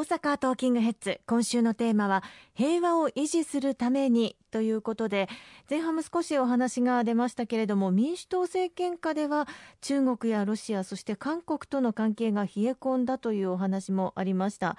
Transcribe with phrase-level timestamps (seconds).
[0.00, 2.22] 大阪トーキングヘッズ今週のテーマは
[2.54, 5.28] 平和を維持するためにということで
[5.68, 9.46] 前半も少しお話が出ましたけれども民主党政権下では
[9.82, 14.78] 中国やロシアそして韓国との関係が冷え込んだというお話もありました。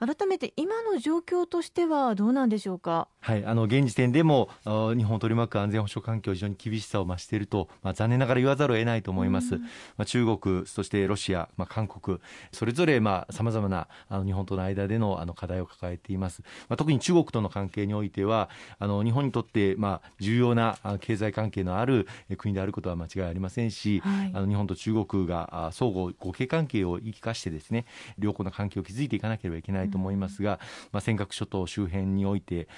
[0.00, 3.06] 改めて今の状況としてはどうなんでしょうか？
[3.20, 9.56] はい、あの現時点でも日本を取り巻く安全保障環境非常に厳しさを増していると、まあ、残念ながら言わざるを得ないと思います。
[9.56, 9.64] ま
[9.98, 12.18] あ、中国そしてロシア、まあ、韓国
[12.50, 16.40] それぞれまあ様々なあの日本との間でのあの課題を抱えています。
[16.70, 27.84] まあ、特に中国との関係においてはあの日本にとってまあ重要な経済関係のある国であることは間違いありませんし、はい、あの日本と中国が相互互恵関係を生かしてですね
[28.18, 30.60] 良好な関係を築いていかなければいけないと思いますが、
[30.92, 32.68] まあ、尖閣諸島周辺において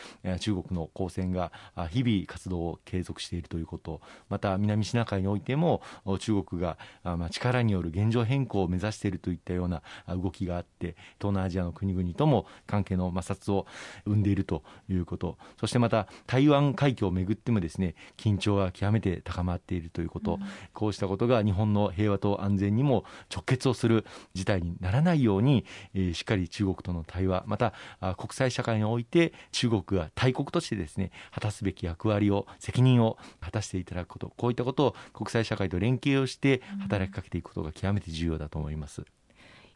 [0.40, 1.52] 中国の公船が
[1.90, 5.82] 日々活動を継続しているということまた南シナ海においても
[6.18, 13.66] 中国がまあ力による現状変更を目指しているといったような動きがあって東南アジアの国々とも関係の摩擦を
[14.04, 20.40] 生んでいるということそしてまた台湾海峡をめぐってもですね緊張が極めて高まっているということ、うん、
[20.72, 24.04] こうしたことが日本の平和と安全にも直結をする
[24.34, 27.72] 事態にならないように、えー、しっかり中国との対話また
[28.16, 39.04] 国際社会において中国が大国としてですね果たすべき役割を責任を果たしていただくことこういったことを国際社会と連携をして働きかけていくことが極めて重要だと思います。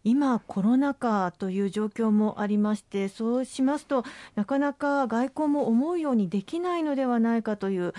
[0.08, 4.04] 今、コロナ禍という状況もありましてそうしますと
[4.36, 7.92] なかなか外交も思うようにできないのではないかという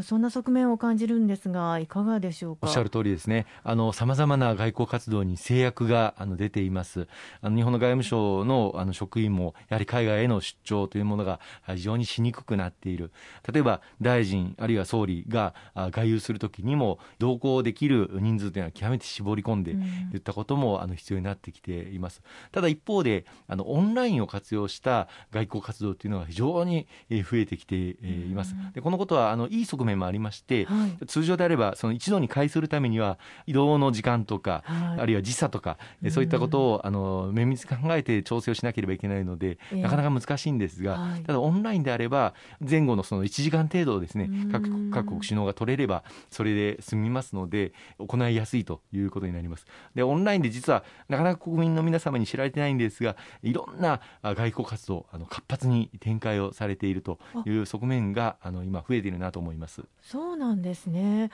[0.00, 2.66] そんな側面を感じるんですが、いかがでしょうか？
[2.66, 3.46] おっしゃる通りですね、
[3.92, 7.08] さまざまな外交活動に制約があの出ています、
[7.42, 13.12] あの日本の外務省のあの職員も、やはり海外への出張というものが非常にしにくくなっている、
[13.52, 22.22] 例えば大臣、あるいは総理が外遊するときにも、同行できる人数というのは極めて絞り込んでいったこともあの必要になってきています。
[22.50, 28.54] ただ一方であのオンラインを活用した外交活動というのが非常に増えてきています。
[28.74, 35.78] でこのことはあのいい側側面もありまして、はい、通常であればその一度に会するためには移動の時間とか、はい、あるいは時差とか、
[36.10, 49.66] そういったことをあの綿密に考えて調整をしなければいけないので、なかなか難しいんですが、はい、ただオンラインであれば前後のその1時間程度ですね各各国首脳が取れればそれで済みますので行いやすいということになります。
[49.94, 59.71] でオンラインで実はなかなか国民の皆様に知られてないんですがいろんな外交活動あの活発に展開をされているという側面があの今増えているなと思います。
[60.02, 61.30] そうなんですね。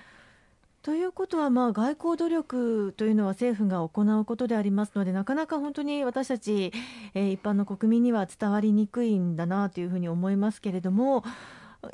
[0.82, 6.72] ということは、まあ、外交努力というのは政府が行うことでありますのでなかなか本当に私たち、
[7.14, 11.24] えー、一般の国民には伝わりにくいんだなというふうに思いますけれども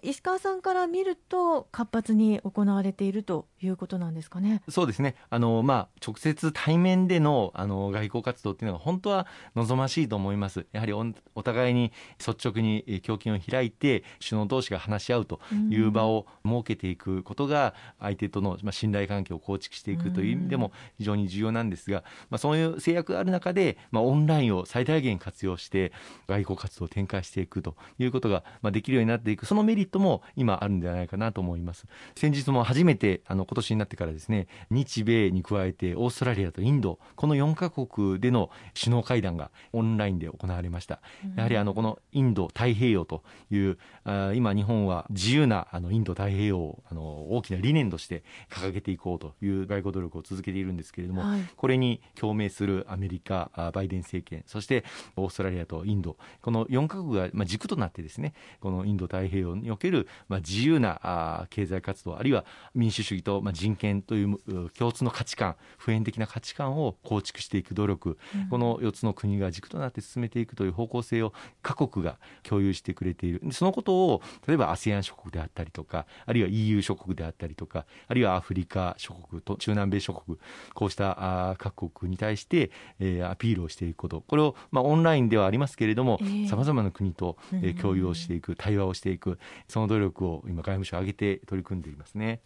[0.02, 4.62] 石川さんから見ると活発に行われているということなんですかね。
[4.68, 5.14] そうですね。
[5.28, 10.66] あのまあ直接対面でのあの外交活動っていうのは本当は望ましいと思います。
[10.72, 15.40] やはりおお互いに率直に胸襟を開いて首脳同士が話し合うと
[15.70, 25.92] いう場を設けていくことが相手とのまあ信頼関係を構築していくという意味でも非常に重要なんですが、まあそういう制約がある中でまあオンラインを最大限活用して
[26.26, 31.86] 外交活動を展開していくということがまあできるようになっていくそのメリットも今あるんではないかなと思います。
[32.16, 41.00] 先日も初めてあの今年になってからですね、日米に加えてオーストラリアとインド、この4カ国での首脳会談がオンラインで行われました。
[41.36, 54.84] やはりあのこのインド太平洋というあ今日本は自由なあのインド太平洋をあの大きな理念として掲げていこうという外交努力を続けているんですけれども、はい、これに共鳴するアメリカバイデン政権、そして
[55.16, 62.44] オーストラリアとインド、この4カ国がまあ軸となってですね、このインド太平洋におけるまあ自由なあ経済活動あるいは
[62.74, 64.38] 民主主義とまあ人権という
[64.70, 71.32] 共通の価値観普遍的な価値観を構築していく努力、うん、この4つの国が軸となって進めていくという方向性を
[71.62, 73.40] 各国が共有してくれている。
[73.52, 80.38] そのことを例えば ASEAN 諸国であったりとかあるいは EU 諸国であったりとかあるいはアフリカ諸国と中南米諸国
[80.74, 82.70] こうしたあ各国に対して、
[83.00, 84.22] えー、アピールをしていくこと。
[84.26, 86.18] これを、まあ、オンラインではありますけれども
[86.48, 92.40] さまざまな国と、えー、共有をしていく対話をしていくその努力を今外務省挙げて取り組んでいますね。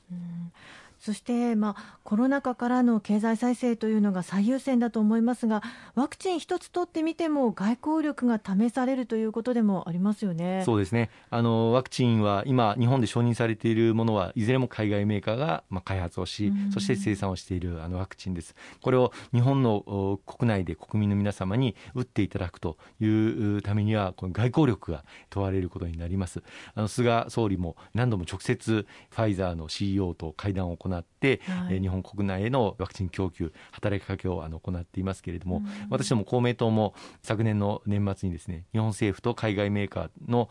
[1.00, 5.62] うんそして、まあ、コロナ禍からの経済再生というのが最優先だと思いますが
[5.94, 10.62] ワクチン一つ取ってみても外交力が試されるということでもありますよね。
[10.64, 11.10] そうですね。
[11.30, 18.54] あのワクチンは今日本で承認されているものはいずれも海外メーカーが、まあ、開発をし、そして生産をしているあのワクチンです。
[18.82, 26.42] これを日本の国内で国民の皆様に打っていただくというためにはこの外交力が問われることになります。
[26.74, 40.48] あの菅総理も何度も直接ファイザーの CEO と会談を行行って、はい、日本国内へのワクチン供給働きかけをあの行っていますけれども、うん、私ども公明党も昨年の年末にですね日本政府と海外メーカーの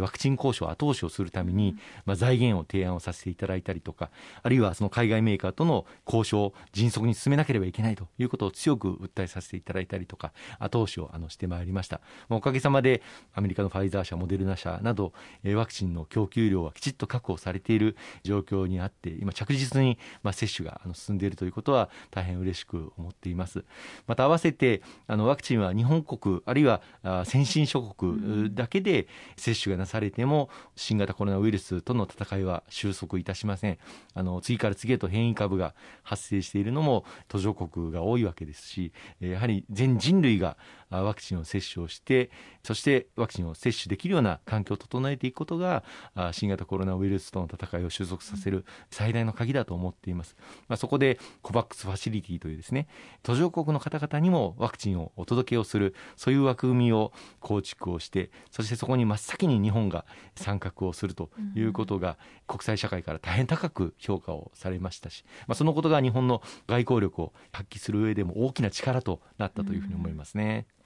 [0.00, 4.10] ワクチン交渉後押しをするために、まあ、財源を提案をさせていただいたりとか
[4.42, 13.02] あるいはその海外メーカーとの交渉を迅速に進めなければいけないということを強く訴えさせていただいたりとか後押しをあのしてまいりました、まあ、おかげさまで
[13.34, 15.12] アメリカのファイザー社モデルナ社など
[15.54, 23.64] ワクチンの供給量はきちっと確保されている状況にあって今着実にまあ接種が進んでいるということは大変嬉しく思っています。
[24.06, 26.82] また合わせてあのワクチンは日本国あるいは
[27.24, 29.06] 先進諸国だけで
[29.36, 33.78] 接種がなされても新型コロナウイルスとの戦いは収束いたしません。
[34.14, 40.56] あの次から次へと変異株が発生しているのも途上国が多いわけですしやはり全人類が
[40.90, 42.30] ワクチンを接種をして
[42.62, 45.84] そしてワクチンを接種できるような環境を整えていくことが
[46.32, 50.36] 新型コロナウイルスとの戦いを収束させる最大の鍵だと思っています、
[50.68, 52.88] まあ、そこで COVAX ファシリティというですね
[53.22, 60.04] 途上国の方々にもワクチンをお届けをするそういう枠組みを構築をしてそしてそこに真っ先に日本が
[60.36, 70.66] 参画をするということが国際社会から大変高く評価をされましたし、まあ、そのことが日本の外交力を発揮する上でも大きな力となったというふうに思いますね。
[70.74, 70.79] うん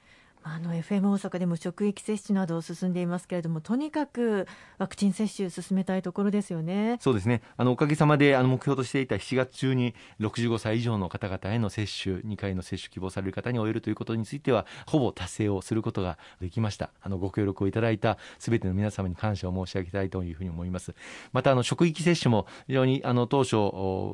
[0.47, 4.47] あの FM 大阪でも職域接種など進んでいますけれども、とにかく
[4.77, 6.99] ワクチン接種進めたいところですよね。
[7.01, 7.41] そうですね。
[7.57, 16.91] あのおかげさまであの目標としていた7月中に65歳以上の方々への接種、2回の接種希望される方に終えるということについてはほぼ達成をすることができました。
[17.01, 20.95] あのご協力をいただいたすべての皆様に感謝を申し上げたいというふうに思います。
[21.33, 23.57] またあの職域接種も非常にあの当初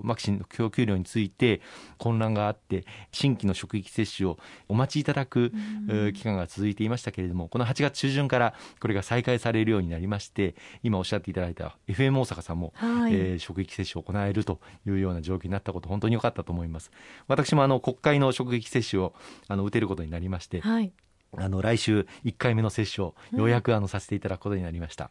[0.06, 1.60] ワクチンの供給量について
[1.98, 4.38] 混乱があって新規の職域接種を
[4.68, 5.52] お待ちいただく、
[6.20, 16.90] 期間が続いていましたけれどもこの8月中旬からこれが再開されるようになりまして今おっしゃっていただいた FM 大阪さんも、はい、えー、職域接種を行えるというような状況になったこと本当に良かったと思います。
[17.26, 19.14] 私もあの国会の職域接種を
[19.48, 20.92] あの打てることになりまして、はい、
[21.36, 25.10] あの来週1回目の接種をようやくあのさせていただくことになりました、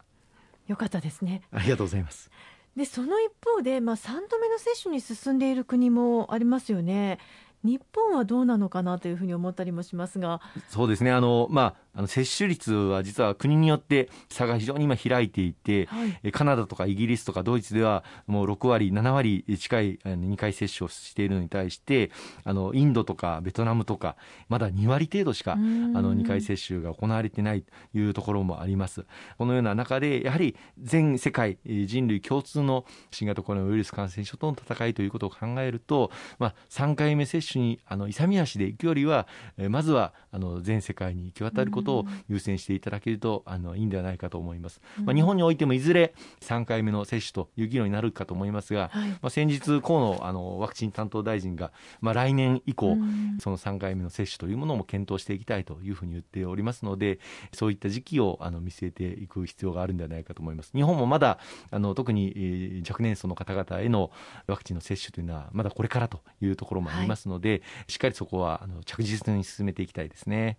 [0.68, 1.42] よかったですね。
[1.52, 2.30] ありがとうございます。
[2.76, 7.20] でその一方で、まあ、3度目の接種に進んでいる国もありますよね。
[7.64, 10.42] 日本はどうなのかなというふうに思ったりもしますが。
[10.70, 11.12] そうですね。
[11.12, 22.12] あの、まあ、あの接種率は実は国によって差が非常に今開いていて、はい、カナダとかイギリスとかドイツではもう6割7割近い2回接種をしているのに対して
[22.44, 24.16] あのインドとかベトナムとか
[24.48, 29.06] まだ2割程度しかあの2回接種が行われていないというところもあります。
[29.38, 39.28] このような中でやはり全世界人類共通の新型コロナウイルス感染症との戦いということを考えると、まあ、3回目接種にあの勇み足で行くよりは
[39.70, 51.72] まずはあの全世界に行き渡ることことを優先していただけるとあのいいんではないかと思います、まあ、日本においてもいずれ3回目の接種という議論になるかと思いますが、はい、まあ、先日河野あのワクチン担当大臣が、
[52.02, 52.98] まあ、来年以降、
[53.40, 57.20] その3回目の接種というものも検討していきたいというふうに言っておりますので
[57.54, 60.72] そういった時期をあの見据えていく必要があるんではないかと思います。
[60.74, 61.40] 日本もまだ
[61.72, 64.12] あの特に、えー、若年層の方々への
[64.48, 70.58] ワクチンの接種というのはまだこれからというところもありますので、はい、しっかりそこはあの着実に進めていきたいですね。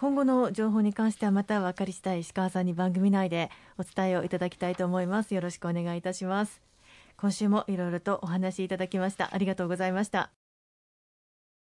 [0.00, 5.34] 今後の情報に関してはまた分かり次第石川さんに番組内でお伝えをいただきたいと思います。
[5.34, 6.62] よろしくお願いいたします。
[7.16, 9.34] 今週もいろいろとお話しいただきました。
[9.34, 10.37] ありがとうございました。